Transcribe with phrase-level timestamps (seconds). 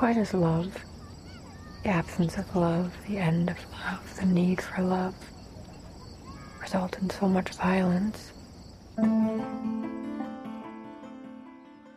[0.00, 0.74] Why does love,
[1.84, 5.14] the absence of love, the end of love, the need for love,
[6.58, 8.32] result in so much violence?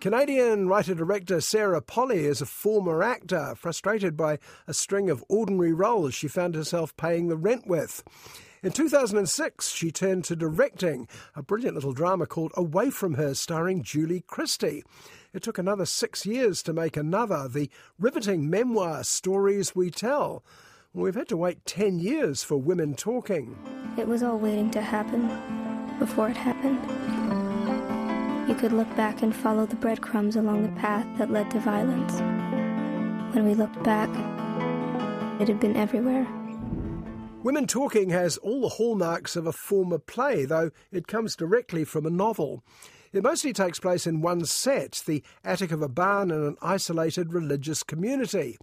[0.00, 5.72] Canadian writer director Sarah Polley is a former actor, frustrated by a string of ordinary
[5.72, 8.02] roles she found herself paying the rent with.
[8.64, 11.06] In 2006, she turned to directing
[11.36, 14.82] a brilliant little drama called Away From Her, starring Julie Christie.
[15.34, 17.68] It took another six years to make another, the
[17.98, 20.44] riveting memoir Stories We Tell.
[20.92, 23.58] We've had to wait 10 years for Women Talking.
[23.98, 25.26] It was all waiting to happen
[25.98, 26.78] before it happened.
[28.48, 32.20] You could look back and follow the breadcrumbs along the path that led to violence.
[33.34, 34.10] When we looked back,
[35.40, 36.28] it had been everywhere.
[37.42, 42.06] Women Talking has all the hallmarks of a former play, though it comes directly from
[42.06, 42.62] a novel.
[43.14, 47.32] It mostly takes place in one set, the attic of a barn in an isolated
[47.32, 48.58] religious community.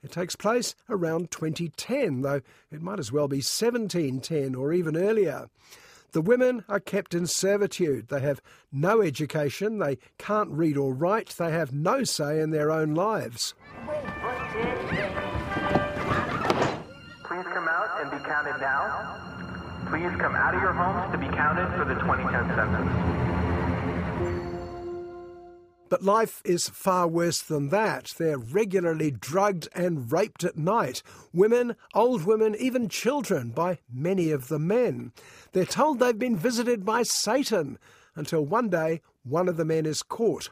[0.00, 2.40] It takes place around 2010, though
[2.70, 5.48] it might as well be 1710 or even earlier.
[6.12, 8.06] The women are kept in servitude.
[8.06, 8.40] They have
[8.70, 13.54] no education, they can't read or write, they have no say in their own lives.
[17.24, 19.26] Please come out and be counted now.
[19.90, 22.85] Please come out of your homes to be counted for the 2010 census.
[25.88, 28.14] But life is far worse than that.
[28.18, 31.02] They're regularly drugged and raped at night.
[31.32, 35.12] Women, old women, even children, by many of the men.
[35.52, 37.78] They're told they've been visited by Satan
[38.16, 40.50] until one day one of the men is caught.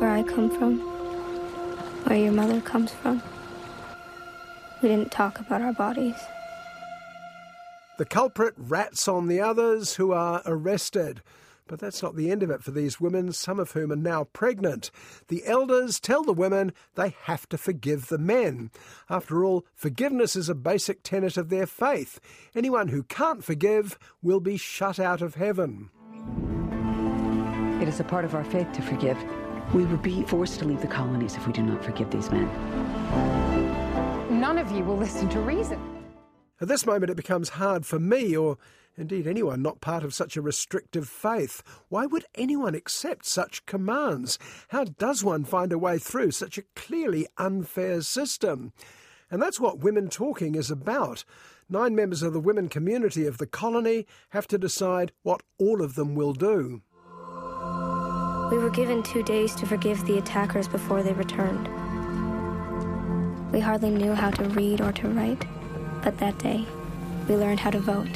[0.00, 0.78] Where I come from,
[2.04, 3.22] where your mother comes from,
[4.82, 6.16] we didn't talk about our bodies.
[7.96, 11.22] The culprit rats on the others who are arrested.
[11.66, 14.24] But that's not the end of it for these women, some of whom are now
[14.24, 14.90] pregnant.
[15.28, 18.70] The elders tell the women they have to forgive the men.
[19.08, 22.20] After all, forgiveness is a basic tenet of their faith.
[22.54, 25.88] Anyone who can't forgive will be shut out of heaven.
[27.80, 29.16] It is a part of our faith to forgive.
[29.72, 32.48] We would be forced to leave the colonies if we do not forgive these men.
[34.38, 35.80] None of you will listen to reason.
[36.64, 38.56] At this moment, it becomes hard for me, or
[38.96, 41.62] indeed anyone not part of such a restrictive faith.
[41.90, 44.38] Why would anyone accept such commands?
[44.68, 48.72] How does one find a way through such a clearly unfair system?
[49.30, 51.26] And that's what Women Talking is about.
[51.68, 55.96] Nine members of the women community of the colony have to decide what all of
[55.96, 56.80] them will do.
[58.50, 61.68] We were given two days to forgive the attackers before they returned.
[63.52, 65.44] We hardly knew how to read or to write,
[66.04, 66.64] but that day,
[67.28, 68.12] we learned how to vote.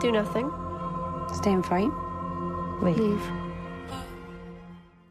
[0.00, 0.50] Do nothing.
[1.34, 1.90] Stay and fight.
[2.82, 2.98] Leave.
[2.98, 3.30] Leave.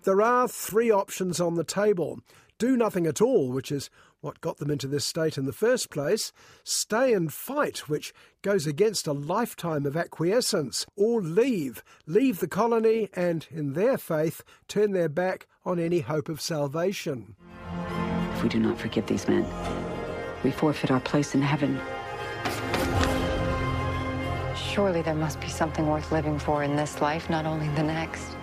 [0.04, 2.20] There are three options on the table
[2.60, 3.90] do nothing at all, which is
[4.20, 6.32] what got them into this state in the first place,
[6.64, 13.10] stay and fight, which goes against a lifetime of acquiescence, or leave, leave the colony
[13.14, 17.36] and, in their faith, turn their back on any hope of salvation.
[18.34, 19.46] If we do not forgive these men,
[20.44, 21.80] we forfeit our place in heaven.
[24.56, 28.38] Surely there must be something worth living for in this life, not only the next.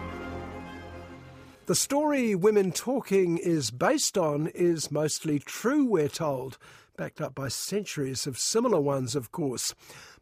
[1.66, 6.58] The story Women Talking is based on is mostly true, we're told,
[6.96, 9.74] backed up by centuries of similar ones, of course.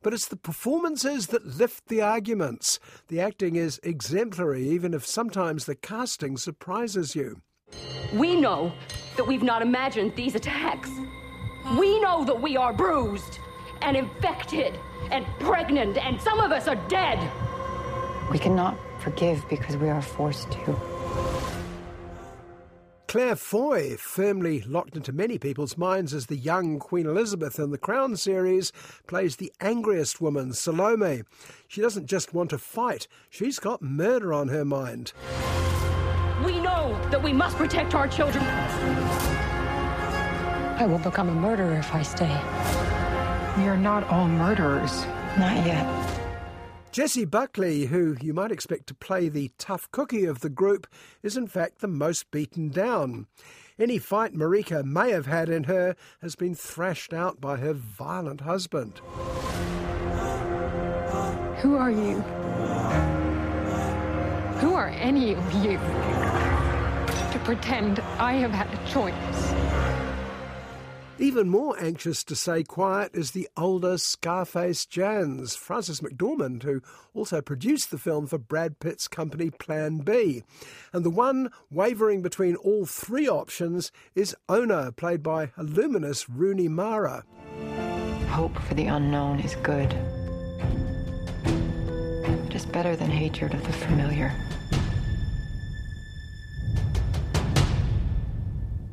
[0.03, 2.79] But it's the performances that lift the arguments.
[3.09, 7.41] The acting is exemplary, even if sometimes the casting surprises you.
[8.15, 8.73] We know
[9.17, 10.91] that we've not imagined these attacks.
[11.79, 13.39] We know that we are bruised
[13.83, 14.79] and infected
[15.11, 17.19] and pregnant, and some of us are dead.
[18.31, 20.77] We cannot forgive because we are forced to.
[23.13, 27.77] Claire Foy, firmly locked into many people's minds as the young Queen Elizabeth in the
[27.77, 28.73] Crown series,
[29.07, 31.23] plays the angriest woman, Salome.
[31.69, 35.13] She doesn't just want to fight, she's got murder on her mind.
[36.43, 38.43] We know that we must protect our children.
[40.83, 42.27] I will become a murderer if I stay.
[43.57, 45.07] We are not all murderers.
[45.39, 45.87] Not yet.
[46.91, 50.89] Jessie Buckley, who you might expect to play the tough cookie of the group,
[51.23, 53.29] is in fact the most beaten down.
[53.79, 58.41] Any fight Marika may have had in her has been thrashed out by her violent
[58.41, 59.01] husband.
[61.59, 62.21] Who are you?
[64.59, 69.82] Who are any of you to pretend I have had a choice?
[71.23, 76.83] Even more anxious to stay quiet is the older Scarface Janz, Frances McDormand, who
[77.15, 80.43] also produced the film for Brad Pitt's company Plan B.
[80.93, 86.67] And the one wavering between all three options is Ona, played by a luminous Rooney
[86.67, 87.23] Mara.
[88.31, 89.93] Hope for the unknown is good.
[91.45, 94.35] It is better than hatred of the familiar.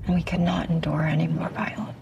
[0.05, 1.98] And we cannot endure any more violence.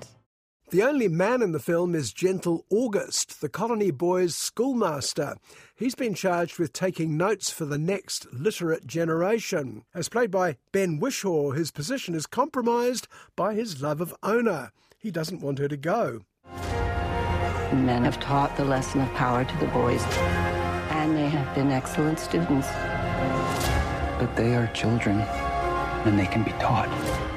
[0.69, 5.37] The only man in the film is Gentle August, the colony boy's schoolmaster.
[5.73, 9.85] He's been charged with taking notes for the next literate generation.
[9.95, 14.73] As played by Ben Whishaw, his position is compromised by his love of Ona.
[14.97, 16.23] He doesn't want her to go.
[17.71, 20.03] Men have taught the lesson of power to the boys,
[20.91, 22.67] and they have been excellent students.
[24.19, 27.36] But they are children, and they can be taught.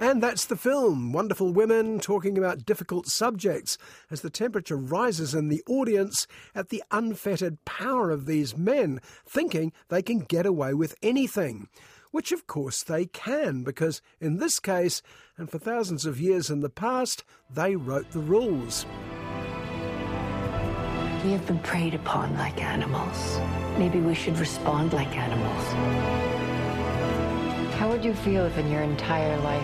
[0.00, 1.12] And that's the film.
[1.12, 3.78] Wonderful women talking about difficult subjects
[4.10, 9.72] as the temperature rises in the audience at the unfettered power of these men, thinking
[9.88, 11.68] they can get away with anything.
[12.10, 15.02] Which, of course, they can, because in this case,
[15.36, 18.86] and for thousands of years in the past, they wrote the rules.
[21.24, 23.38] We have been preyed upon like animals.
[23.78, 26.53] Maybe we should respond like animals.
[27.84, 29.62] How would you feel if in your entire life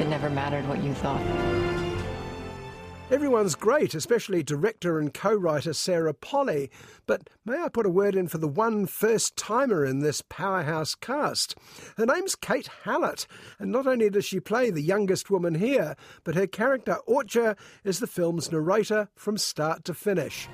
[0.00, 1.20] it never mattered what you thought?
[3.10, 6.70] Everyone's great, especially director and co writer Sarah Polley.
[7.06, 10.94] But may I put a word in for the one first timer in this powerhouse
[10.94, 11.56] cast?
[11.96, 13.26] Her name's Kate Hallett,
[13.58, 17.98] and not only does she play the youngest woman here, but her character Orcha is
[17.98, 20.48] the film's narrator from start to finish.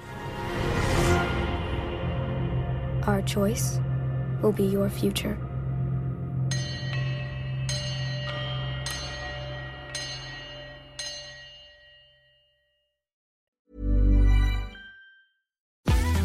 [3.06, 3.80] Our choice
[4.42, 5.38] will be your future.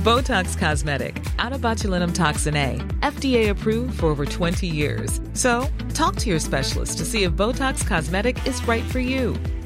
[0.03, 5.21] Botox Cosmetic, out of botulinum toxin A, FDA approved for over 20 years.
[5.31, 9.33] So, talk to your specialist to see if Botox Cosmetic is right for you.